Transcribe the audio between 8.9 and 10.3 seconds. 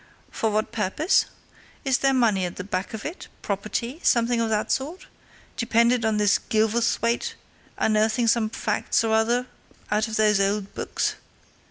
or other out of